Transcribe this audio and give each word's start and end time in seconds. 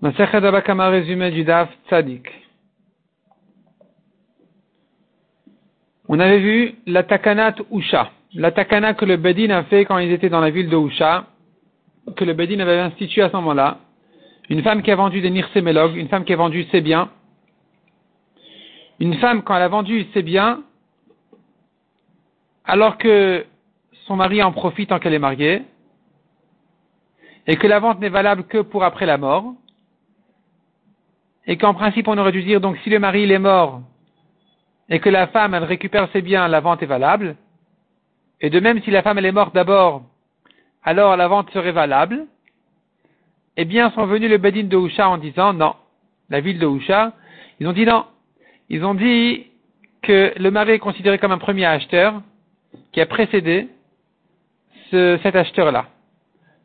Résumé 0.00 1.30
du 1.32 1.42
Daf 1.42 1.68
Tzadik. 1.88 2.28
On 6.08 6.20
avait 6.20 6.38
vu 6.38 6.74
la 6.86 7.02
takanat 7.02 7.56
Usha, 7.72 8.12
la 8.34 8.52
takana 8.52 8.94
que 8.94 9.04
le 9.04 9.16
Bedin 9.16 9.50
a 9.50 9.64
fait 9.64 9.84
quand 9.84 9.98
ils 9.98 10.12
étaient 10.12 10.28
dans 10.28 10.40
la 10.40 10.50
ville 10.50 10.68
de 10.68 10.76
Usha, 10.76 11.26
que 12.14 12.24
le 12.24 12.32
Bedin 12.32 12.60
avait 12.60 12.78
institué 12.78 13.22
à 13.22 13.28
ce 13.28 13.36
moment-là. 13.36 13.78
Une 14.48 14.62
femme 14.62 14.82
qui 14.82 14.92
a 14.92 14.96
vendu 14.96 15.20
des 15.20 15.30
nirsémélog, 15.30 15.96
une 15.96 16.08
femme 16.08 16.24
qui 16.24 16.32
a 16.32 16.36
vendu 16.36 16.64
ses 16.70 16.80
biens. 16.80 17.10
Une 19.00 19.14
femme, 19.14 19.42
quand 19.42 19.56
elle 19.56 19.62
a 19.62 19.68
vendu 19.68 20.06
ses 20.14 20.22
biens, 20.22 20.62
alors 22.64 22.98
que 22.98 23.44
son 24.06 24.14
mari 24.14 24.42
en 24.44 24.52
profite 24.52 24.90
tant 24.90 25.00
qu'elle 25.00 25.14
est 25.14 25.18
mariée, 25.18 25.62
et 27.48 27.56
que 27.56 27.66
la 27.66 27.80
vente 27.80 27.98
n'est 27.98 28.08
valable 28.08 28.44
que 28.44 28.58
pour 28.58 28.84
après 28.84 29.04
la 29.04 29.18
mort, 29.18 29.54
et 31.48 31.56
qu'en 31.56 31.74
principe 31.74 32.06
on 32.06 32.18
aurait 32.18 32.30
dû 32.30 32.42
dire 32.44 32.60
donc 32.60 32.76
si 32.84 32.90
le 32.90 33.00
mari 33.00 33.22
il 33.22 33.32
est 33.32 33.38
mort 33.38 33.80
et 34.90 35.00
que 35.00 35.08
la 35.08 35.26
femme 35.28 35.54
elle 35.54 35.64
récupère 35.64 36.08
ses 36.12 36.22
biens, 36.22 36.46
la 36.46 36.60
vente 36.60 36.82
est 36.82 36.86
valable. 36.86 37.36
Et 38.40 38.50
de 38.50 38.60
même 38.60 38.80
si 38.82 38.90
la 38.90 39.02
femme 39.02 39.18
elle 39.18 39.26
est 39.26 39.32
morte 39.32 39.54
d'abord, 39.54 40.02
alors 40.84 41.16
la 41.16 41.26
vente 41.26 41.50
serait 41.50 41.72
valable. 41.72 42.26
Eh 43.56 43.64
bien 43.64 43.90
sont 43.90 44.06
venus 44.06 44.30
le 44.30 44.38
Bedin 44.38 44.64
de 44.64 44.76
Houcha 44.76 45.08
en 45.08 45.18
disant 45.18 45.52
non, 45.52 45.74
la 46.30 46.40
ville 46.40 46.58
de 46.58 46.66
Houcha, 46.66 47.12
ils 47.58 47.66
ont 47.66 47.72
dit 47.72 47.84
non. 47.84 48.04
Ils 48.68 48.84
ont 48.84 48.94
dit 48.94 49.46
que 50.02 50.32
le 50.38 50.50
mari 50.50 50.72
est 50.72 50.78
considéré 50.78 51.18
comme 51.18 51.32
un 51.32 51.38
premier 51.38 51.64
acheteur 51.64 52.22
qui 52.92 53.00
a 53.00 53.06
précédé 53.06 53.68
ce, 54.90 55.18
cet 55.22 55.34
acheteur-là. 55.34 55.86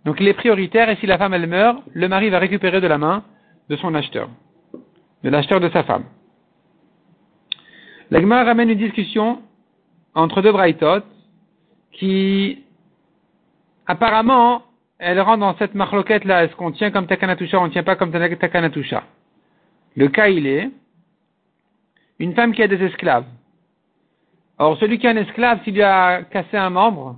Donc 0.05 0.17
il 0.19 0.27
est 0.27 0.33
prioritaire 0.33 0.89
et 0.89 0.97
si 0.97 1.07
la 1.07 1.17
femme 1.17 1.33
elle 1.33 1.47
meurt, 1.47 1.81
le 1.93 2.07
mari 2.09 2.29
va 2.29 2.39
récupérer 2.39 2.81
de 2.81 2.87
la 2.87 2.97
main 2.97 3.23
de 3.69 3.77
son 3.77 3.95
acheteur 3.95 4.29
de 5.23 5.29
l'acheteur 5.29 5.59
de 5.59 5.69
sa 5.69 5.83
femme. 5.83 6.05
L'Agma 8.11 8.43
ramène 8.43 8.69
une 8.69 8.77
discussion 8.77 9.41
entre 10.13 10.41
deux 10.41 10.51
Braithot 10.51 11.03
qui, 11.93 12.63
apparemment, 13.87 14.63
elle 14.99 15.19
rentre 15.19 15.39
dans 15.39 15.57
cette 15.57 15.75
marloquette 15.75 16.25
là. 16.25 16.43
Est-ce 16.43 16.55
qu'on 16.55 16.71
tient 16.71 16.91
comme 16.91 17.07
Takanatusha 17.07 17.59
on 17.59 17.67
ne 17.67 17.71
tient 17.71 17.83
pas 17.83 17.95
comme 17.95 18.11
Takanatusha 18.11 19.03
Le 19.95 20.07
cas, 20.09 20.27
il 20.27 20.45
est 20.47 20.69
une 22.19 22.33
femme 22.35 22.53
qui 22.53 22.61
a 22.61 22.67
des 22.67 22.81
esclaves. 22.83 23.25
Or, 24.59 24.77
celui 24.77 24.99
qui 24.99 25.07
a 25.07 25.11
un 25.11 25.17
esclave, 25.17 25.63
s'il 25.63 25.73
lui 25.73 25.83
a 25.83 26.23
cassé 26.23 26.57
un 26.57 26.69
membre, 26.69 27.17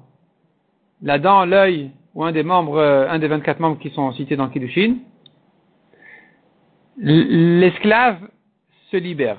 la 1.02 1.20
dent, 1.20 1.46
l'œil, 1.46 1.92
ou 2.14 2.24
un 2.24 2.32
des 2.32 2.44
membres, 2.44 2.78
euh, 2.78 3.10
un 3.10 3.20
des 3.20 3.28
24 3.28 3.60
membres 3.60 3.78
qui 3.78 3.90
sont 3.90 4.14
cités 4.14 4.38
dans 4.38 4.48
Kiddushin, 4.48 4.96
l'esclave 6.98 8.18
se 8.92 8.98
libère. 8.98 9.38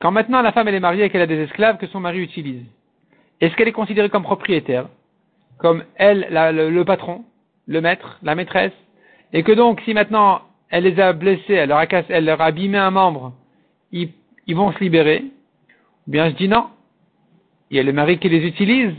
Quand 0.00 0.10
maintenant 0.10 0.42
la 0.42 0.52
femme 0.52 0.68
elle 0.68 0.74
est 0.74 0.80
mariée 0.80 1.04
et 1.04 1.10
qu'elle 1.10 1.22
a 1.22 1.26
des 1.26 1.40
esclaves 1.42 1.78
que 1.78 1.86
son 1.86 2.00
mari 2.00 2.20
utilise, 2.20 2.64
est-ce 3.40 3.54
qu'elle 3.56 3.68
est 3.68 3.72
considérée 3.72 4.10
comme 4.10 4.22
propriétaire, 4.22 4.88
comme 5.58 5.84
elle, 5.96 6.28
le, 6.30 6.82
patron, 6.84 7.24
le 7.66 7.80
maître, 7.80 8.18
la 8.22 8.34
maîtresse, 8.34 8.72
et 9.32 9.42
que 9.42 9.52
donc 9.52 9.80
si 9.82 9.94
maintenant 9.94 10.42
elle 10.70 10.84
les 10.84 11.00
a 11.00 11.12
blessés, 11.12 11.54
elle 11.54 11.68
leur 11.68 11.78
a, 11.78 11.86
cassé, 11.86 12.08
elle 12.10 12.24
leur 12.24 12.40
a 12.40 12.46
abîmé 12.46 12.78
un 12.78 12.90
membre, 12.90 13.32
ils, 13.92 14.10
ils 14.46 14.56
vont 14.56 14.72
se 14.72 14.78
libérer? 14.80 15.24
Ou 16.06 16.10
bien 16.10 16.30
je 16.30 16.34
dis 16.34 16.48
non, 16.48 16.66
il 17.70 17.76
y 17.76 17.80
a 17.80 17.82
le 17.82 17.92
mari 17.92 18.18
qui 18.18 18.28
les 18.28 18.46
utilise, 18.46 18.94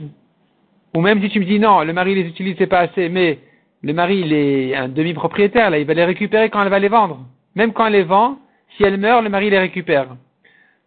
ou 0.94 1.02
même 1.02 1.22
si 1.22 1.30
tu 1.30 1.40
me 1.40 1.46
dis 1.46 1.60
non, 1.60 1.82
le 1.84 1.94
mari 1.94 2.16
les 2.16 2.28
utilise 2.28 2.56
c'est 2.58 2.68
pas 2.68 2.80
assez, 2.80 3.10
mais 3.10 3.40
le 3.86 3.94
mari, 3.94 4.22
il 4.22 4.34
est 4.34 4.76
un 4.76 4.88
demi-propriétaire, 4.88 5.70
là, 5.70 5.78
il 5.78 5.86
va 5.86 5.94
les 5.94 6.06
récupérer 6.06 6.50
quand 6.50 6.60
elle 6.64 6.70
va 6.70 6.80
les 6.80 6.88
vendre. 6.88 7.20
Même 7.54 7.72
quand 7.72 7.86
elle 7.86 7.94
les 7.94 8.04
vend, 8.04 8.40
si 8.76 8.84
elle 8.84 8.98
meurt, 8.98 9.24
le 9.24 9.30
mari 9.30 9.52
les 9.52 9.60
récupère. 9.60 10.08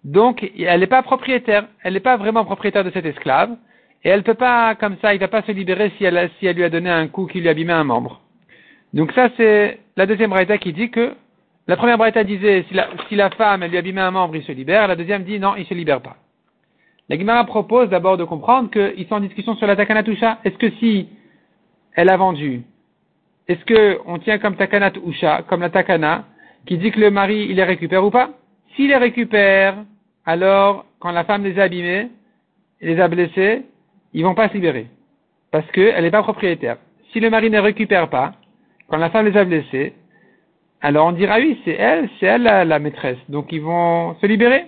Donc, 0.02 0.44
elle 0.58 0.80
n'est 0.80 0.88
pas 0.88 1.02
propriétaire, 1.02 1.68
elle 1.84 1.94
n'est 1.94 2.00
pas 2.00 2.16
vraiment 2.16 2.44
propriétaire 2.44 2.82
de 2.82 2.90
cet 2.90 3.06
esclave, 3.06 3.50
et 4.02 4.08
elle 4.08 4.18
ne 4.18 4.24
peut 4.24 4.34
pas, 4.34 4.74
comme 4.74 4.96
ça, 5.00 5.14
il 5.14 5.18
ne 5.18 5.20
va 5.20 5.28
pas 5.28 5.42
se 5.42 5.52
libérer 5.52 5.92
si 5.96 6.04
elle, 6.04 6.28
lui 6.42 6.64
a 6.64 6.68
donné 6.68 6.90
un 6.90 7.06
coup 7.06 7.26
qui 7.26 7.40
lui 7.40 7.46
a 7.46 7.52
abîmé 7.52 7.72
un 7.72 7.84
membre. 7.84 8.20
Donc 8.92 9.12
ça, 9.12 9.28
c'est 9.36 9.78
la 9.96 10.04
deuxième 10.04 10.30
braïta 10.30 10.58
qui 10.58 10.72
dit 10.72 10.90
que, 10.90 11.14
la 11.68 11.76
première 11.76 11.98
braïta 11.98 12.24
disait, 12.24 12.64
si 12.66 12.74
la, 12.74 12.88
si 13.08 13.14
la 13.14 13.30
femme, 13.30 13.62
elle 13.62 13.70
lui 13.70 13.76
a 13.76 13.80
abîmé 13.80 14.00
un 14.00 14.10
membre, 14.10 14.34
il 14.34 14.42
se 14.42 14.50
libère, 14.50 14.88
la 14.88 14.96
deuxième 14.96 15.22
dit, 15.22 15.38
non, 15.38 15.54
il 15.54 15.66
se 15.66 15.74
libère 15.74 16.00
pas. 16.00 16.16
La 17.08 17.16
Guimara 17.16 17.44
propose 17.44 17.90
d'abord 17.90 18.16
de 18.16 18.24
comprendre 18.24 18.70
qu'ils 18.70 19.06
sont 19.06 19.14
en 19.14 19.20
discussion 19.20 19.54
sur 19.54 19.68
la 19.68 19.76
Takanatusha. 19.76 20.40
Est-ce 20.44 20.58
que 20.58 20.70
si 20.80 21.08
elle 21.94 22.08
a 22.08 22.16
vendu 22.16 22.64
est-ce 23.48 23.64
que 23.64 23.98
on 24.06 24.18
tient 24.18 24.38
comme 24.38 24.56
takanat 24.56 24.92
usha, 25.06 25.42
comme 25.48 25.60
la 25.60 25.70
takana, 25.70 26.26
qui 26.66 26.76
dit 26.76 26.90
que 26.90 27.00
le 27.00 27.10
mari, 27.10 27.46
il 27.48 27.56
les 27.56 27.64
récupère 27.64 28.04
ou 28.04 28.10
pas? 28.10 28.30
S'il 28.76 28.88
les 28.88 28.96
récupère, 28.96 29.84
alors, 30.26 30.84
quand 31.00 31.10
la 31.10 31.24
femme 31.24 31.44
les 31.44 31.58
a 31.58 31.62
abîmés, 31.64 32.10
les 32.82 33.00
a 33.00 33.08
blessés, 33.08 33.62
ils 34.12 34.22
vont 34.22 34.34
pas 34.34 34.48
se 34.48 34.54
libérer. 34.54 34.86
Parce 35.50 35.68
qu'elle 35.70 36.04
n'est 36.04 36.10
pas 36.10 36.22
propriétaire. 36.22 36.76
Si 37.10 37.20
le 37.20 37.30
mari 37.30 37.48
ne 37.48 37.58
récupère 37.58 38.10
pas, 38.10 38.34
quand 38.88 38.98
la 38.98 39.08
femme 39.08 39.26
les 39.26 39.36
a 39.38 39.44
blessés, 39.44 39.94
alors 40.82 41.06
on 41.06 41.12
dira 41.12 41.38
oui, 41.38 41.58
c'est 41.64 41.72
elle, 41.72 42.10
c'est 42.20 42.26
elle 42.26 42.42
la, 42.42 42.78
maîtresse. 42.78 43.18
Donc 43.30 43.50
ils 43.50 43.62
vont 43.62 44.14
se 44.20 44.26
libérer. 44.26 44.66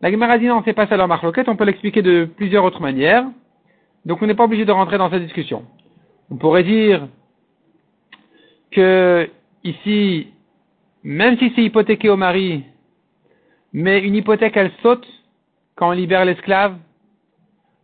La 0.00 0.10
Gemara 0.10 0.38
dit 0.38 0.46
non, 0.46 0.62
c'est 0.64 0.72
pas 0.72 0.86
ça 0.86 0.96
leur 0.96 1.06
marloquette, 1.06 1.48
on 1.48 1.56
peut 1.56 1.64
l'expliquer 1.64 2.00
de 2.00 2.24
plusieurs 2.24 2.64
autres 2.64 2.80
manières. 2.80 3.26
Donc 4.06 4.22
on 4.22 4.26
n'est 4.26 4.34
pas 4.34 4.44
obligé 4.44 4.64
de 4.64 4.72
rentrer 4.72 4.96
dans 4.96 5.10
cette 5.10 5.22
discussion. 5.22 5.64
On 6.30 6.36
pourrait 6.36 6.64
dire 6.64 7.06
que 8.70 9.28
ici, 9.64 10.28
même 11.02 11.38
si 11.38 11.52
c'est 11.54 11.62
hypothéqué 11.62 12.08
au 12.08 12.16
mari, 12.16 12.64
mais 13.72 14.00
une 14.00 14.14
hypothèque 14.14 14.56
elle 14.56 14.72
saute 14.82 15.06
quand 15.76 15.88
on 15.88 15.92
libère 15.92 16.24
l'esclave. 16.24 16.76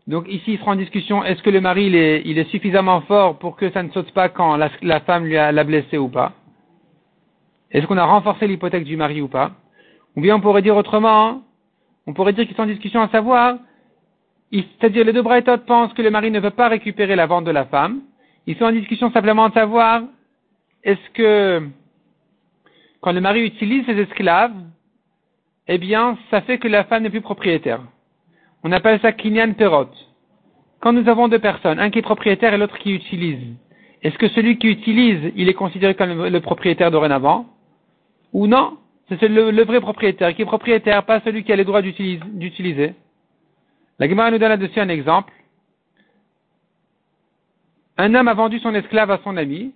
Donc 0.07 0.29
ici 0.29 0.53
il 0.53 0.59
sera 0.59 0.73
en 0.73 0.77
discussion 0.77 1.25
est-ce 1.25 1.43
que 1.43 1.51
le 1.51 1.61
mari 1.61 1.87
il 1.87 2.39
est, 2.39 2.51
suffisamment 2.51 3.01
fort 3.03 3.39
pour 3.39 3.57
que 3.57 3.71
ça 3.71 3.83
ne 3.83 3.91
saute 3.91 4.13
pas 4.13 4.29
quand 4.29 4.57
la, 4.57 5.01
femme 5.01 5.25
lui 5.25 5.37
a 5.37 5.53
l'a 5.53 5.65
blessé 5.65 5.99
ou 5.99 6.09
pas? 6.09 6.33
Est-ce 7.73 7.87
qu'on 7.87 7.99
a 7.99 8.05
renforcé 8.05 8.47
l'hypothèque 8.47 8.85
du 8.85 8.97
mari 8.97 9.21
ou 9.21 9.29
pas? 9.29 9.53
Ou 10.15 10.21
bien 10.21 10.37
on 10.37 10.41
pourrait 10.41 10.63
dire 10.63 10.77
autrement, 10.77 11.43
on 12.07 12.13
pourrait 12.13 12.33
dire 12.33 12.47
qu'ils 12.47 12.55
sont 12.55 12.63
en 12.63 12.67
discussion 12.67 13.01
à 13.01 13.09
savoir, 13.09 13.57
c'est-à-dire 14.53 15.05
les 15.05 15.13
deux 15.13 15.23
Brightot 15.23 15.59
pensent 15.67 15.93
que 15.93 16.03
le 16.03 16.11
mari 16.11 16.31
ne 16.31 16.41
veut 16.41 16.51
pas 16.51 16.69
récupérer 16.69 17.17
la 17.17 17.27
vente 17.27 17.45
de 17.45 17.51
la 17.51 17.65
femme. 17.65 18.03
Ils 18.47 18.57
sont 18.57 18.65
en 18.65 18.73
discussion 18.73 19.11
simplement 19.11 19.49
de 19.49 19.55
savoir 19.55 20.03
est-ce 20.87 21.11
que 21.15 21.69
quand 23.01 23.13
le 23.13 23.21
mari 23.21 23.45
utilise 23.45 23.85
ses 23.87 23.99
esclaves, 23.99 24.55
eh 25.67 25.79
bien, 25.79 26.17
ça 26.31 26.41
fait 26.43 26.59
que 26.59 26.69
la 26.69 26.85
femme 26.85 27.03
n'est 27.03 27.11
plus 27.11 27.21
propriétaire. 27.21 27.83
On 28.63 28.71
appelle 28.71 29.01
ça 29.01 29.13
kinyan 29.13 29.53
perot. 29.55 29.91
Quand 30.81 30.93
nous 30.93 31.09
avons 31.09 31.27
deux 31.27 31.41
personnes, 31.41 31.81
un 31.81 31.91
qui 31.91 31.99
est 31.99 32.03
propriétaire 32.03 32.55
et 32.55 32.59
l'autre 32.59 32.79
qui 32.79 32.93
utilise, 32.95 33.57
est-ce 34.03 34.17
que 34.17 34.29
celui 34.29 34.59
qui 34.59 34.69
utilise, 34.69 35.33
il 35.35 35.49
est 35.49 35.55
considéré 35.55 35.97
comme 35.97 36.27
le 36.27 36.41
propriétaire 36.41 36.93
dorénavant 36.93 37.47
Ou 38.33 38.47
non? 38.47 38.79
C'est 39.09 39.29
le, 39.29 39.65
vrai 39.65 39.81
propriétaire 39.81 40.35
qui 40.35 40.43
est 40.43 40.47
propriétaire, 40.47 41.05
pas 41.05 41.21
celui 41.21 41.43
qui 41.43 41.53
a 41.53 41.57
les 41.57 41.65
droits 41.65 41.83
d'utiliser. 41.83 42.95
La 43.99 44.09
Gemara 44.09 44.31
nous 44.31 44.39
donne 44.39 44.51
là-dessus 44.51 44.79
un 44.79 44.89
exemple. 44.89 45.33
Un 47.99 48.15
homme 48.15 48.29
a 48.29 48.35
vendu 48.35 48.61
son 48.61 48.75
esclave 48.75 49.11
à 49.11 49.19
son 49.25 49.37
ami, 49.37 49.73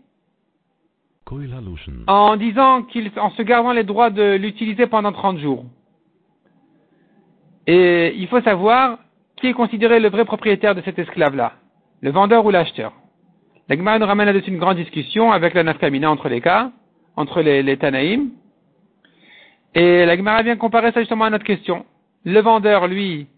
en 2.06 2.36
disant 2.36 2.82
qu'il, 2.82 3.10
en 3.16 3.30
se 3.30 3.42
gardant 3.42 3.72
les 3.72 3.84
droits 3.84 4.10
de 4.10 4.34
l'utiliser 4.34 4.86
pendant 4.86 5.12
30 5.12 5.38
jours. 5.38 5.64
Et 7.66 8.14
il 8.16 8.26
faut 8.26 8.40
savoir 8.40 8.98
qui 9.36 9.46
est 9.46 9.52
considéré 9.52 10.00
le 10.00 10.10
vrai 10.10 10.24
propriétaire 10.24 10.74
de 10.74 10.82
cet 10.82 10.98
esclave-là, 10.98 11.54
le 12.00 12.10
vendeur 12.10 12.44
ou 12.44 12.50
l'acheteur. 12.50 12.92
La 13.68 13.76
nous 13.76 14.06
ramène 14.06 14.26
là-dessus 14.26 14.50
une 14.50 14.58
grande 14.58 14.78
discussion 14.78 15.30
avec 15.30 15.54
la 15.54 15.62
nafkamina 15.62 16.10
entre 16.10 16.28
les 16.28 16.40
cas, 16.40 16.72
entre 17.16 17.40
les, 17.40 17.62
les 17.62 17.76
Tanaïm. 17.76 18.30
Et 19.74 20.04
la 20.04 20.16
Gemara 20.16 20.42
vient 20.42 20.56
comparer 20.56 20.90
ça 20.90 21.00
justement 21.00 21.26
à 21.26 21.30
notre 21.30 21.44
question. 21.44 21.86
Le 22.24 22.40
vendeur, 22.40 22.88
lui, 22.88 23.28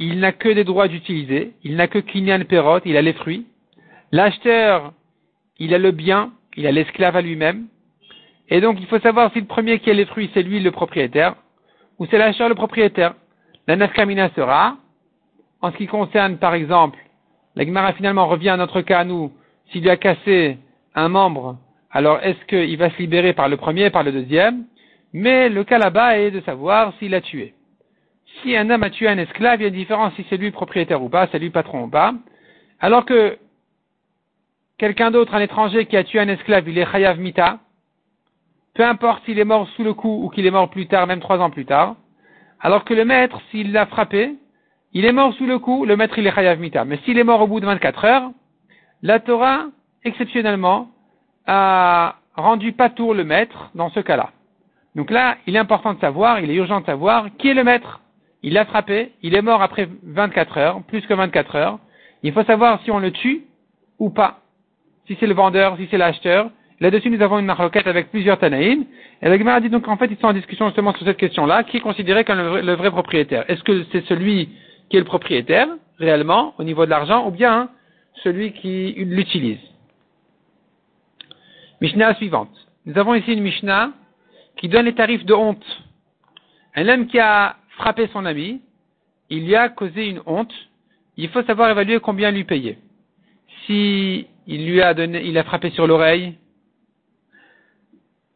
il 0.00 0.18
n'a 0.18 0.32
que 0.32 0.48
des 0.48 0.64
droits 0.64 0.88
d'utiliser, 0.88 1.52
il 1.62 1.76
n'a 1.76 1.86
que 1.86 2.00
kinyan 2.00 2.44
perot, 2.44 2.80
il 2.84 2.96
a 2.96 3.02
les 3.02 3.12
fruits. 3.12 3.46
L'acheteur, 4.10 4.92
il 5.60 5.72
a 5.72 5.78
le 5.78 5.92
bien, 5.92 6.32
il 6.56 6.66
a 6.66 6.72
l'esclave 6.72 7.16
à 7.16 7.22
lui-même. 7.22 7.66
Et 8.48 8.60
donc, 8.60 8.78
il 8.80 8.86
faut 8.86 8.98
savoir 9.00 9.32
si 9.32 9.40
le 9.40 9.46
premier 9.46 9.78
qui 9.78 9.90
a 9.90 9.94
les 9.94 10.04
fruits, 10.04 10.30
c'est 10.34 10.42
lui 10.42 10.60
le 10.60 10.70
propriétaire, 10.70 11.34
ou 11.98 12.06
c'est 12.06 12.18
l'acheteur 12.18 12.48
le 12.48 12.54
propriétaire. 12.54 13.14
La 13.66 13.76
nafkamina 13.76 14.30
sera, 14.36 14.76
en 15.62 15.72
ce 15.72 15.76
qui 15.76 15.86
concerne, 15.86 16.36
par 16.38 16.54
exemple, 16.54 16.98
la 17.56 17.64
Gemara 17.64 17.92
finalement 17.92 18.26
revient 18.26 18.50
à 18.50 18.56
notre 18.56 18.82
cas 18.82 19.00
à 19.00 19.04
nous, 19.04 19.32
s'il 19.70 19.82
lui 19.82 19.90
a 19.90 19.96
cassé 19.96 20.58
un 20.94 21.08
membre, 21.08 21.56
alors 21.90 22.18
est-ce 22.22 22.44
qu'il 22.46 22.76
va 22.76 22.90
se 22.90 22.98
libérer 22.98 23.32
par 23.32 23.48
le 23.48 23.56
premier, 23.56 23.88
par 23.88 24.02
le 24.02 24.10
deuxième? 24.10 24.64
Mais 25.12 25.48
le 25.48 25.62
cas 25.62 25.78
là-bas 25.78 26.18
est 26.18 26.32
de 26.32 26.40
savoir 26.40 26.92
s'il 26.98 27.14
a 27.14 27.20
tué. 27.20 27.54
Si 28.42 28.56
un 28.56 28.68
homme 28.68 28.82
a 28.82 28.90
tué 28.90 29.06
un 29.06 29.16
esclave, 29.16 29.60
il 29.60 29.62
y 29.62 29.66
a 29.66 29.68
une 29.68 29.74
différence 29.74 30.12
si 30.14 30.26
c'est 30.28 30.36
lui 30.36 30.50
propriétaire 30.50 31.00
ou 31.00 31.08
pas, 31.08 31.28
c'est 31.30 31.38
lui 31.38 31.50
patron 31.50 31.84
ou 31.84 31.88
pas. 31.88 32.12
Alors 32.80 33.04
que 33.04 33.38
quelqu'un 34.84 35.10
d'autre, 35.10 35.34
un 35.34 35.40
étranger 35.40 35.86
qui 35.86 35.96
a 35.96 36.04
tué 36.04 36.20
un 36.20 36.28
esclave, 36.28 36.68
il 36.68 36.76
est 36.76 36.84
chayav 36.84 37.18
mita, 37.18 37.58
peu 38.74 38.84
importe 38.84 39.24
s'il 39.24 39.38
est 39.38 39.44
mort 39.46 39.66
sous 39.70 39.82
le 39.82 39.94
coup 39.94 40.20
ou 40.22 40.28
qu'il 40.28 40.44
est 40.44 40.50
mort 40.50 40.68
plus 40.68 40.86
tard, 40.86 41.06
même 41.06 41.20
trois 41.20 41.38
ans 41.38 41.48
plus 41.48 41.64
tard, 41.64 41.96
alors 42.60 42.84
que 42.84 42.92
le 42.92 43.06
maître, 43.06 43.40
s'il 43.50 43.72
l'a 43.72 43.86
frappé, 43.86 44.34
il 44.92 45.06
est 45.06 45.12
mort 45.12 45.32
sous 45.32 45.46
le 45.46 45.58
coup, 45.58 45.86
le 45.86 45.96
maître 45.96 46.18
il 46.18 46.26
est 46.26 46.34
chayav 46.34 46.60
mita. 46.60 46.84
Mais 46.84 46.98
s'il 46.98 47.18
est 47.18 47.24
mort 47.24 47.40
au 47.40 47.46
bout 47.46 47.60
de 47.60 47.64
24 47.64 48.04
heures, 48.04 48.30
la 49.00 49.20
Torah, 49.20 49.68
exceptionnellement, 50.04 50.90
a 51.46 52.16
rendu 52.36 52.72
pas 52.72 52.90
tour 52.90 53.14
le 53.14 53.24
maître 53.24 53.70
dans 53.74 53.88
ce 53.88 54.00
cas-là. 54.00 54.32
Donc 54.96 55.10
là, 55.10 55.38
il 55.46 55.56
est 55.56 55.58
important 55.58 55.94
de 55.94 56.00
savoir, 56.00 56.40
il 56.40 56.50
est 56.50 56.56
urgent 56.56 56.82
de 56.82 56.86
savoir 56.86 57.28
qui 57.38 57.48
est 57.48 57.54
le 57.54 57.64
maître. 57.64 58.02
Il 58.42 58.52
l'a 58.52 58.66
frappé, 58.66 59.12
il 59.22 59.34
est 59.34 59.40
mort 59.40 59.62
après 59.62 59.88
24 60.02 60.58
heures, 60.58 60.82
plus 60.82 61.00
que 61.06 61.14
24 61.14 61.56
heures. 61.56 61.78
Il 62.22 62.34
faut 62.34 62.44
savoir 62.44 62.82
si 62.82 62.90
on 62.90 62.98
le 62.98 63.12
tue 63.12 63.44
ou 63.98 64.10
pas. 64.10 64.43
Si 65.06 65.16
c'est 65.20 65.26
le 65.26 65.34
vendeur, 65.34 65.76
si 65.76 65.86
c'est 65.90 65.98
l'acheteur. 65.98 66.50
Là-dessus, 66.80 67.10
nous 67.10 67.22
avons 67.22 67.38
une 67.38 67.46
marloquette 67.46 67.86
avec 67.86 68.10
plusieurs 68.10 68.38
Tanaïm. 68.38 68.84
Et 69.22 69.28
la 69.28 69.38
Gemara 69.38 69.60
dit 69.60 69.68
donc 69.68 69.86
en 69.86 69.96
fait, 69.96 70.06
ils 70.06 70.16
sont 70.16 70.26
en 70.26 70.32
discussion 70.32 70.66
justement 70.66 70.92
sur 70.94 71.06
cette 71.06 71.16
question-là. 71.16 71.64
Qui 71.64 71.78
est 71.78 71.80
considéré 71.80 72.24
comme 72.24 72.38
le 72.38 72.74
vrai, 72.74 72.90
propriétaire 72.90 73.44
Est-ce 73.48 73.62
que 73.62 73.84
c'est 73.92 74.04
celui 74.06 74.48
qui 74.88 74.96
est 74.96 75.00
le 75.00 75.06
propriétaire, 75.06 75.68
réellement, 75.98 76.54
au 76.58 76.64
niveau 76.64 76.84
de 76.84 76.90
l'argent, 76.90 77.26
ou 77.26 77.30
bien 77.30 77.68
celui 78.22 78.52
qui 78.52 78.94
l'utilise? 78.98 79.58
Mishnah 81.80 82.14
suivante. 82.14 82.50
Nous 82.86 82.98
avons 82.98 83.14
ici 83.14 83.32
une 83.32 83.42
Mishnah 83.42 83.90
qui 84.56 84.68
donne 84.68 84.86
les 84.86 84.94
tarifs 84.94 85.24
de 85.24 85.34
honte. 85.34 85.64
Un 86.74 86.88
homme 86.88 87.06
qui 87.06 87.18
a 87.18 87.56
frappé 87.76 88.08
son 88.12 88.24
ami, 88.24 88.60
il 89.30 89.46
lui 89.46 89.54
a 89.54 89.68
causé 89.68 90.08
une 90.08 90.20
honte, 90.26 90.52
il 91.16 91.28
faut 91.28 91.42
savoir 91.42 91.70
évaluer 91.70 92.00
combien 92.00 92.30
lui 92.30 92.44
payer. 92.44 92.78
Si 93.66 94.26
il 94.46 94.66
lui 94.66 94.82
a 94.82 94.94
donné, 94.94 95.22
il 95.24 95.36
a 95.38 95.44
frappé 95.44 95.70
sur 95.70 95.86
l'oreille, 95.86 96.34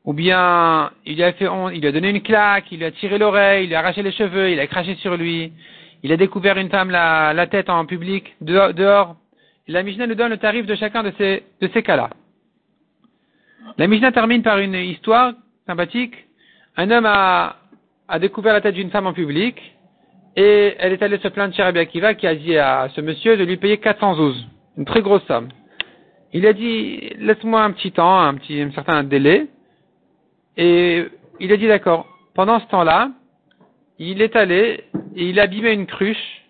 ou 0.05 0.13
bien 0.13 0.91
il 1.05 1.17
lui 1.17 1.23
a 1.23 1.33
fait 1.33 1.49
honte, 1.49 1.73
il 1.75 1.81
lui 1.81 1.89
a 1.89 1.93
donné 1.93 2.11
une 2.11 2.23
claque, 2.23 2.73
il 2.73 2.79
lui 2.79 2.87
a 2.87 2.91
tiré 2.91 3.19
l'oreille, 3.19 3.65
il 3.65 3.69
lui 3.69 3.75
a 3.75 3.81
arraché 3.81 4.03
les 4.03 4.13
cheveux, 4.13 4.51
il 4.51 4.59
a 4.61 4.67
craché 4.67 4.95
sur 4.97 5.17
lui, 5.17 5.53
il 6.03 6.13
a 6.13 6.17
découvert 6.17 6.57
une 6.57 6.71
femme 6.71 6.91
la, 6.91 7.47
tête 7.47 7.69
en 7.69 7.85
public, 7.85 8.35
dehors. 8.41 9.17
La 9.67 9.83
Mishnah 9.83 10.07
nous 10.07 10.15
donne 10.15 10.31
le 10.31 10.39
tarif 10.39 10.65
de 10.65 10.75
chacun 10.77 11.03
de 11.03 11.13
ces, 11.19 11.43
de 11.61 11.69
ces 11.75 11.83
cas-là. 11.83 12.09
La 13.77 13.87
Mishnah 13.87 14.13
termine 14.13 14.43
par 14.43 14.59
une 14.59 14.75
histoire 14.75 15.35
sympathique. 15.67 16.15
Un 16.77 16.91
homme 16.91 17.05
a, 17.07 17.57
a 18.09 18.19
découvert 18.19 18.55
la 18.55 18.63
tête 18.63 18.77
d'une 18.77 18.91
femme 18.91 19.07
en 19.07 19.13
public 19.13 19.61
et 20.37 20.75
elle 20.79 20.93
est 20.93 21.03
allée 21.03 21.19
se 21.19 21.29
plaindre 21.29 21.55
chez 21.55 21.63
Rabbi 21.63 21.81
Akiva 21.81 22.15
qui 22.15 22.27
a 22.27 22.35
dit 22.35 22.57
à 22.57 22.89
ce 22.95 23.01
monsieur 23.03 23.37
de 23.37 23.45
lui 23.45 23.59
payer 23.59 23.79
412, 23.79 24.47
une 24.79 24.85
très 24.87 25.03
grosse 25.03 25.25
somme. 25.27 25.49
Il 26.33 26.47
a 26.47 26.53
dit, 26.53 27.11
laisse-moi 27.19 27.63
un 27.63 27.73
petit 27.73 27.93
temps, 27.93 28.21
un 28.21 28.35
petit, 28.35 28.61
un 28.61 28.71
certain 28.73 29.03
délai. 29.03 29.47
Et 30.57 31.07
il 31.41 31.53
a 31.53 31.57
dit 31.57 31.69
d'accord. 31.69 32.07
Pendant 32.35 32.61
ce 32.61 32.67
temps-là, 32.67 33.11
il 33.99 34.23
est 34.23 34.37
allé 34.37 34.85
et 35.17 35.25
il 35.25 35.41
a 35.41 35.47
une 35.47 35.87
cruche 35.87 36.45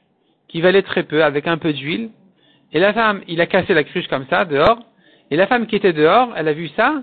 qui 0.48 0.60
valait 0.60 0.82
très 0.82 1.04
peu 1.04 1.22
avec 1.22 1.46
un 1.46 1.58
peu 1.58 1.72
d'huile. 1.72 2.10
Et 2.72 2.80
la 2.80 2.92
femme, 2.92 3.22
il 3.28 3.40
a 3.40 3.46
cassé 3.46 3.72
la 3.72 3.84
cruche 3.84 4.08
comme 4.08 4.26
ça, 4.28 4.44
dehors. 4.44 4.80
Et 5.30 5.36
la 5.36 5.46
femme 5.46 5.66
qui 5.66 5.76
était 5.76 5.92
dehors, 5.92 6.32
elle 6.36 6.48
a 6.48 6.52
vu 6.52 6.68
ça 6.76 7.02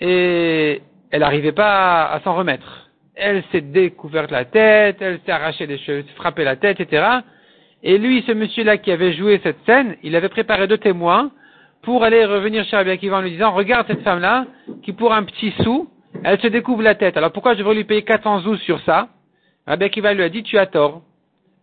et 0.00 0.82
elle 1.10 1.20
n'arrivait 1.20 1.52
pas 1.52 2.06
à, 2.06 2.20
s'en 2.20 2.34
remettre. 2.34 2.90
Elle 3.14 3.42
s'est 3.50 3.62
découverte 3.62 4.30
la 4.30 4.44
tête, 4.44 4.98
elle 5.00 5.20
s'est 5.24 5.32
arraché 5.32 5.66
les 5.66 5.78
cheveux, 5.78 6.04
frappé 6.16 6.44
la 6.44 6.56
tête, 6.56 6.80
etc. 6.80 7.06
Et 7.82 7.96
lui, 7.98 8.22
ce 8.26 8.32
monsieur-là 8.32 8.76
qui 8.76 8.92
avait 8.92 9.14
joué 9.14 9.40
cette 9.42 9.64
scène, 9.64 9.96
il 10.02 10.16
avait 10.16 10.28
préparé 10.28 10.66
deux 10.66 10.78
témoins 10.78 11.30
pour 11.86 12.04
aller 12.04 12.26
revenir 12.26 12.66
chez 12.66 12.76
Rabbi 12.76 12.90
Akiva 12.90 13.16
en 13.16 13.22
lui 13.22 13.30
disant, 13.30 13.52
regarde 13.52 13.86
cette 13.86 14.02
femme-là, 14.02 14.44
qui 14.82 14.92
pour 14.92 15.14
un 15.14 15.22
petit 15.22 15.54
sou, 15.62 15.88
elle 16.22 16.38
se 16.40 16.48
découvre 16.48 16.82
la 16.82 16.94
tête. 16.94 17.16
Alors 17.16 17.32
pourquoi 17.32 17.54
je 17.54 17.60
devrais 17.60 17.74
lui 17.74 17.84
payer 17.84 18.02
400 18.02 18.42
sous 18.42 18.56
sur 18.58 18.80
ça? 18.80 19.08
Rabbi 19.66 19.84
Akiva 19.84 20.12
lui 20.12 20.22
a 20.22 20.28
dit, 20.28 20.42
tu 20.42 20.58
as 20.58 20.66
tort. 20.66 21.02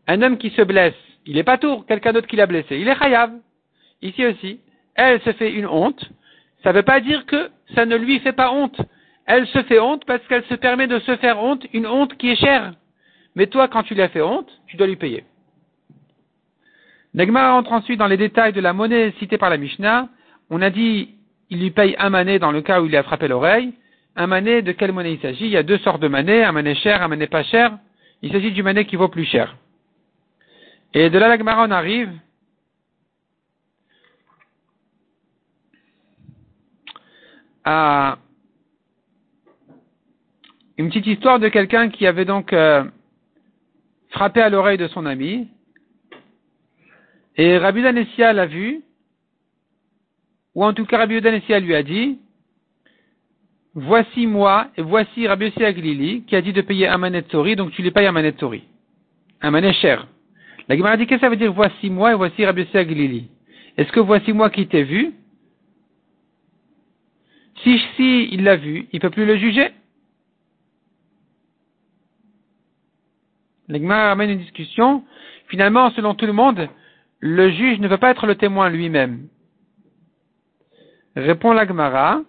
Un 0.07 0.21
homme 0.21 0.39
qui 0.39 0.49
se 0.49 0.63
blesse, 0.63 0.95
il 1.27 1.35
n'est 1.35 1.43
pas 1.43 1.59
tour, 1.59 1.85
quelqu'un 1.85 2.13
d'autre 2.13 2.27
qui 2.27 2.37
l'a 2.37 2.47
blessé. 2.47 2.77
Il 2.77 2.87
est 2.87 2.97
chayav. 2.97 3.31
Ici 4.01 4.25
aussi, 4.25 4.59
elle 4.95 5.21
se 5.21 5.33
fait 5.33 5.51
une 5.51 5.67
honte. 5.67 6.09
Ça 6.63 6.71
ne 6.71 6.77
veut 6.77 6.83
pas 6.83 6.99
dire 6.99 7.25
que 7.27 7.51
ça 7.75 7.85
ne 7.85 7.95
lui 7.95 8.19
fait 8.19 8.33
pas 8.33 8.51
honte 8.51 8.81
elle 9.25 9.47
se 9.47 9.63
fait 9.63 9.79
honte 9.79 10.05
parce 10.05 10.25
qu'elle 10.27 10.43
se 10.45 10.55
permet 10.55 10.87
de 10.87 10.99
se 10.99 11.15
faire 11.17 11.41
honte, 11.41 11.65
une 11.73 11.87
honte 11.87 12.15
qui 12.17 12.31
est 12.31 12.35
chère. 12.35 12.73
Mais 13.35 13.47
toi, 13.47 13.67
quand 13.67 13.83
tu 13.83 13.95
lui 13.95 14.01
as 14.01 14.09
fait 14.09 14.21
honte, 14.21 14.49
tu 14.67 14.77
dois 14.77 14.87
lui 14.87 14.95
payer. 14.95 15.23
Negma 17.13 17.53
entre 17.53 17.71
ensuite 17.71 17.99
dans 17.99 18.07
les 18.07 18.17
détails 18.17 18.53
de 18.53 18.61
la 18.61 18.73
monnaie 18.73 19.13
citée 19.19 19.37
par 19.37 19.49
la 19.49 19.57
Mishnah. 19.57 20.09
On 20.49 20.61
a 20.61 20.69
dit, 20.69 21.15
il 21.49 21.59
lui 21.59 21.71
paye 21.71 21.95
un 21.99 22.09
manet 22.09 22.39
dans 22.39 22.51
le 22.51 22.61
cas 22.61 22.81
où 22.81 22.85
il 22.85 22.95
a 22.95 23.03
frappé 23.03 23.27
l'oreille. 23.27 23.73
Un 24.15 24.27
manet, 24.27 24.61
de 24.61 24.71
quelle 24.71 24.91
monnaie 24.91 25.13
il 25.13 25.19
s'agit? 25.19 25.45
Il 25.45 25.51
y 25.51 25.57
a 25.57 25.63
deux 25.63 25.77
sortes 25.79 26.01
de 26.01 26.07
manet, 26.07 26.43
un 26.43 26.51
manet 26.51 26.75
cher, 26.75 27.01
un 27.01 27.07
manet 27.07 27.27
pas 27.27 27.43
cher. 27.43 27.77
Il 28.21 28.31
s'agit 28.31 28.51
du 28.51 28.63
manet 28.63 28.85
qui 28.85 28.95
vaut 28.95 29.09
plus 29.09 29.25
cher. 29.25 29.55
Et 30.93 31.09
de 31.09 31.17
là, 31.17 31.35
la 31.35 31.37
on 31.43 31.71
arrive 31.71 32.11
à 37.63 38.17
une 40.77 40.89
petite 40.89 41.07
histoire 41.07 41.39
de 41.39 41.49
quelqu'un 41.49 41.89
qui 41.89 42.05
avait 42.05 42.25
donc 42.25 42.53
euh, 42.53 42.83
frappé 44.09 44.41
à 44.41 44.49
l'oreille 44.49 44.77
de 44.77 44.87
son 44.87 45.05
ami. 45.05 45.47
Et 47.35 47.57
Rabbi 47.57 47.81
Danessia 47.81 48.33
l'a 48.33 48.45
vu, 48.45 48.81
ou 50.55 50.63
en 50.63 50.73
tout 50.73 50.85
cas 50.85 50.99
Rabbi 50.99 51.19
Danessia 51.19 51.59
lui 51.59 51.73
a 51.73 51.83
dit, 51.83 52.19
voici 53.73 54.27
moi 54.27 54.67
et 54.77 54.81
voici 54.81 55.27
Rabbi 55.27 55.45
Yossi 55.45 55.63
Aglili 55.63 56.23
qui 56.23 56.35
a 56.35 56.41
dit 56.41 56.53
de 56.53 56.61
payer 56.61 56.87
un 56.87 57.21
tori, 57.23 57.55
donc 57.55 57.71
tu 57.71 57.81
lui 57.81 57.91
payes 57.91 58.05
un 58.05 58.11
manet 58.11 58.33
tori. 58.33 58.63
Cher. 59.81 60.07
La 60.69 60.77
Gemara 60.77 60.95
dit 60.95 61.05
qu'est-ce 61.05 61.19
que 61.19 61.25
ça 61.25 61.29
veut 61.29 61.35
dire 61.35 61.51
voici 61.51 61.89
moi 61.89 62.11
et 62.11 62.15
voici 62.15 62.45
Rabbi 62.45 62.61
Yossi 62.61 62.77
Aglili? 62.77 63.29
Est-ce 63.77 63.91
que 63.91 63.99
voici 63.99 64.31
moi 64.31 64.49
qui 64.49 64.67
t'ai 64.67 64.83
vu? 64.83 65.13
Si, 67.63 67.79
si 67.95 68.29
il 68.31 68.43
l'a 68.43 68.55
vu, 68.55 68.87
il 68.91 68.99
peut 68.99 69.09
plus 69.09 69.25
le 69.25 69.37
juger? 69.37 69.71
L'Egma 73.67 74.11
amène 74.11 74.31
une 74.31 74.39
discussion. 74.39 75.03
Finalement, 75.47 75.91
selon 75.91 76.13
tout 76.13 76.25
le 76.25 76.33
monde, 76.33 76.69
le 77.25 77.49
juge 77.51 77.79
ne 77.79 77.87
peut 77.87 77.97
pas 77.97 78.11
être 78.11 78.27
le 78.27 78.35
témoin 78.35 78.69
lui-même. 78.69 79.29
Répond 81.15 81.53
l'Agmara. 81.53 82.21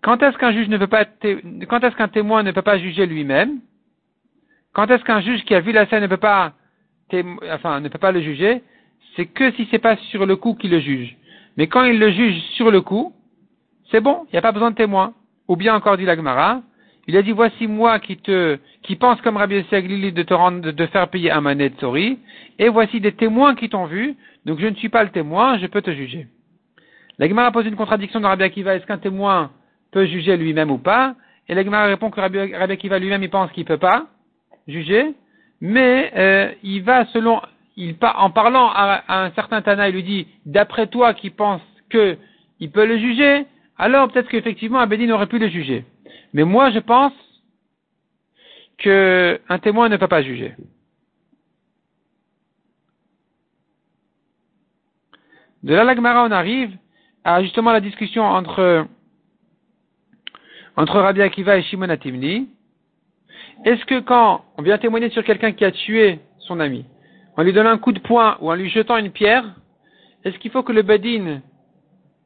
Quand 0.00 0.22
est-ce 0.22 0.38
qu'un 0.38 0.52
juge 0.52 0.68
ne 0.68 0.78
peut 0.78 0.86
pas, 0.86 1.04
quand 1.04 1.82
est-ce 1.82 1.96
qu'un 1.96 2.06
témoin 2.06 2.44
ne 2.44 2.52
peut 2.52 2.62
pas 2.62 2.78
juger 2.78 3.04
lui-même? 3.04 3.58
Quand 4.74 4.88
est-ce 4.92 5.02
qu'un 5.02 5.20
juge 5.22 5.42
qui 5.44 5.56
a 5.56 5.60
vu 5.60 5.72
la 5.72 5.86
scène 5.86 6.02
ne 6.02 6.06
peut 6.06 6.18
pas, 6.18 6.52
enfin, 7.50 7.80
ne 7.80 7.88
peut 7.88 7.98
pas 7.98 8.12
le 8.12 8.20
juger? 8.20 8.62
C'est 9.16 9.26
que 9.26 9.50
si 9.52 9.66
c'est 9.72 9.80
pas 9.80 9.96
sur 9.96 10.24
le 10.24 10.36
coup 10.36 10.54
qu'il 10.54 10.70
le 10.70 10.78
juge. 10.78 11.16
Mais 11.56 11.66
quand 11.66 11.82
il 11.82 11.98
le 11.98 12.12
juge 12.12 12.40
sur 12.56 12.70
le 12.70 12.80
coup, 12.80 13.12
c'est 13.90 14.00
bon, 14.00 14.24
il 14.28 14.34
n'y 14.34 14.38
a 14.38 14.42
pas 14.42 14.52
besoin 14.52 14.70
de 14.70 14.76
témoin. 14.76 15.14
Ou 15.48 15.56
bien 15.56 15.74
encore 15.74 15.96
dit 15.96 16.04
l'Agmara, 16.04 16.62
il 17.06 17.16
a 17.16 17.22
dit, 17.22 17.32
voici 17.32 17.66
moi 17.66 17.98
qui 17.98 18.16
te, 18.16 18.58
qui 18.82 18.96
pense 18.96 19.20
comme 19.20 19.36
Rabbi 19.36 19.56
Yossi 19.56 20.12
de 20.12 20.22
te 20.22 20.34
rendre, 20.34 20.70
de 20.70 20.86
faire 20.86 21.08
payer 21.08 21.30
un 21.30 21.40
manet 21.40 21.70
de 21.70 21.78
souris, 21.78 22.18
et 22.58 22.68
voici 22.68 23.00
des 23.00 23.12
témoins 23.12 23.54
qui 23.54 23.68
t'ont 23.68 23.84
vu, 23.84 24.16
donc 24.44 24.58
je 24.58 24.66
ne 24.66 24.74
suis 24.74 24.88
pas 24.88 25.04
le 25.04 25.10
témoin, 25.10 25.58
je 25.58 25.66
peux 25.66 25.82
te 25.82 25.90
juger. 25.90 26.26
La 27.18 27.28
Gemara 27.28 27.52
pose 27.52 27.66
une 27.66 27.76
contradiction 27.76 28.20
dans 28.20 28.28
Rabbi 28.28 28.44
Akiva, 28.44 28.74
est-ce 28.74 28.86
qu'un 28.86 28.98
témoin 28.98 29.50
peut 29.92 30.06
juger 30.06 30.36
lui-même 30.36 30.70
ou 30.70 30.78
pas? 30.78 31.14
Et 31.48 31.54
la 31.54 31.62
Gemara 31.62 31.86
répond 31.86 32.10
que 32.10 32.20
Rabbi, 32.20 32.38
Akiva 32.38 32.98
lui-même, 32.98 33.22
il 33.22 33.30
pense 33.30 33.52
qu'il 33.52 33.64
peut 33.64 33.78
pas 33.78 34.06
juger, 34.66 35.14
mais 35.60 36.10
euh, 36.16 36.50
il 36.62 36.82
va 36.82 37.04
selon, 37.06 37.40
il 37.76 37.96
en 38.00 38.30
parlant 38.30 38.70
à, 38.74 39.04
un 39.08 39.30
certain 39.32 39.60
Tana, 39.62 39.88
il 39.88 39.94
lui 39.94 40.02
dit, 40.02 40.26
d'après 40.46 40.86
toi 40.86 41.12
qui 41.12 41.30
pense 41.30 41.60
que 41.90 42.16
il 42.60 42.70
peut 42.70 42.86
le 42.86 42.98
juger, 42.98 43.46
alors 43.76 44.10
peut-être 44.10 44.28
qu'effectivement 44.28 44.78
Abedin 44.78 45.10
aurait 45.10 45.26
pu 45.26 45.38
le 45.38 45.48
juger. 45.48 45.84
Mais 46.34 46.44
moi, 46.44 46.70
je 46.72 46.80
pense 46.80 47.12
qu'un 48.78 49.58
témoin 49.62 49.88
ne 49.88 49.96
peut 49.96 50.08
pas 50.08 50.22
juger. 50.22 50.54
De 55.62 55.72
là, 55.72 55.84
l'Agmara, 55.84 56.26
on 56.26 56.32
arrive 56.32 56.76
à 57.22 57.42
justement 57.42 57.72
la 57.72 57.80
discussion 57.80 58.24
entre, 58.24 58.86
entre 60.76 60.98
Rabbi 61.00 61.22
Akiva 61.22 61.56
et 61.56 61.62
Shimon 61.62 61.88
Atimni. 61.88 62.50
Est-ce 63.64 63.84
que 63.84 64.00
quand 64.00 64.44
on 64.58 64.62
vient 64.62 64.76
témoigner 64.76 65.10
sur 65.10 65.24
quelqu'un 65.24 65.52
qui 65.52 65.64
a 65.64 65.70
tué 65.70 66.18
son 66.40 66.58
ami, 66.58 66.84
en 67.36 67.44
lui 67.44 67.52
donnant 67.52 67.70
un 67.70 67.78
coup 67.78 67.92
de 67.92 68.00
poing 68.00 68.36
ou 68.40 68.50
en 68.50 68.54
lui 68.54 68.68
jetant 68.68 68.96
une 68.98 69.12
pierre, 69.12 69.54
est-ce 70.24 70.36
qu'il 70.38 70.50
faut 70.50 70.64
que 70.64 70.72
le 70.72 70.82
Badin 70.82 71.40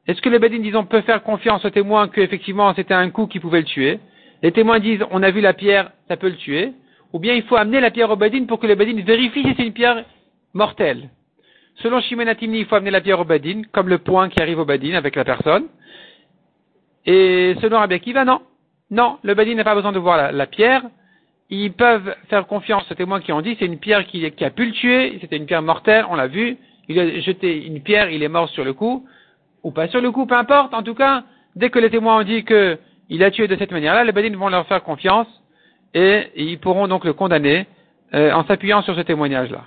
est-ce 0.09 0.23
que 0.23 0.29
les 0.29 0.39
Bedin, 0.39 0.57
disons, 0.57 0.85
peut 0.85 1.01
faire 1.01 1.21
confiance 1.21 1.63
au 1.65 1.69
témoin 1.69 2.07
qu'effectivement 2.07 2.73
c'était 2.73 2.95
un 2.95 3.11
coup 3.11 3.27
qui 3.27 3.39
pouvait 3.39 3.59
le 3.59 3.65
tuer 3.65 3.99
Les 4.41 4.51
témoins 4.51 4.79
disent, 4.79 5.05
on 5.11 5.21
a 5.21 5.29
vu 5.29 5.39
la 5.39 5.53
pierre, 5.53 5.91
ça 6.07 6.17
peut 6.17 6.29
le 6.29 6.35
tuer. 6.35 6.73
Ou 7.13 7.19
bien 7.19 7.35
il 7.35 7.43
faut 7.43 7.57
amener 7.57 7.79
la 7.79 7.91
pierre 7.91 8.09
au 8.09 8.15
Bedin 8.15 8.45
pour 8.45 8.59
que 8.59 8.65
le 8.65 8.73
Bedin 8.73 8.99
vérifie 9.03 9.43
si 9.43 9.53
c'est 9.55 9.67
une 9.67 9.73
pierre 9.73 10.03
mortelle. 10.55 11.09
Selon 11.75 12.01
Shimon 12.01 12.25
il 12.41 12.65
faut 12.65 12.75
amener 12.75 12.89
la 12.89 13.01
pierre 13.01 13.19
au 13.19 13.25
comme 13.71 13.87
le 13.87 13.99
point 13.99 14.29
qui 14.29 14.41
arrive 14.41 14.57
au 14.57 14.65
Bedin 14.65 14.95
avec 14.95 15.15
la 15.15 15.23
personne. 15.23 15.65
Et 17.05 17.55
selon 17.61 17.77
Rabbi 17.77 17.93
Akiva, 17.93 18.25
non. 18.25 18.41
Non, 18.89 19.19
le 19.21 19.35
Badin 19.35 19.53
n'a 19.53 19.63
pas 19.63 19.75
besoin 19.75 19.91
de 19.91 19.99
voir 19.99 20.31
la, 20.31 20.47
pierre. 20.47 20.81
Ils 21.51 21.71
peuvent 21.71 22.15
faire 22.31 22.47
confiance 22.47 22.91
aux 22.91 22.95
témoins 22.95 23.21
qui 23.21 23.31
ont 23.31 23.41
dit 23.41 23.55
c'est 23.59 23.67
une 23.67 23.77
pierre 23.77 24.07
qui, 24.07 24.25
a 24.25 24.49
pu 24.49 24.65
le 24.65 24.71
tuer, 24.71 25.19
c'était 25.21 25.37
une 25.37 25.45
pierre 25.45 25.61
mortelle, 25.61 26.07
on 26.09 26.15
l'a 26.15 26.25
vu. 26.25 26.57
Il 26.87 26.97
a 26.97 27.19
jeté 27.19 27.63
une 27.63 27.83
pierre, 27.83 28.09
il 28.09 28.23
est 28.23 28.27
mort 28.27 28.49
sur 28.49 28.63
le 28.63 28.73
coup, 28.73 29.05
ou 29.63 29.71
pas 29.71 29.87
sur 29.87 30.01
le 30.01 30.11
coup, 30.11 30.25
peu 30.25 30.35
importe. 30.35 30.73
En 30.73 30.83
tout 30.83 30.95
cas, 30.95 31.23
dès 31.55 31.69
que 31.69 31.79
les 31.79 31.89
témoins 31.89 32.19
ont 32.19 32.23
dit 32.23 32.43
qu'il 32.45 33.23
a 33.23 33.31
tué 33.31 33.47
de 33.47 33.55
cette 33.55 33.71
manière-là, 33.71 34.03
les 34.03 34.11
Badin 34.11 34.35
vont 34.35 34.49
leur 34.49 34.65
faire 34.67 34.83
confiance 34.83 35.27
et 35.93 36.27
ils 36.35 36.59
pourront 36.59 36.87
donc 36.87 37.05
le 37.05 37.13
condamner 37.13 37.67
euh, 38.13 38.31
en 38.31 38.45
s'appuyant 38.45 38.81
sur 38.81 38.95
ce 38.95 39.01
témoignage-là. 39.01 39.63